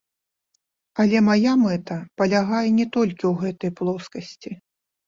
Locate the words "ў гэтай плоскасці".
3.31-4.51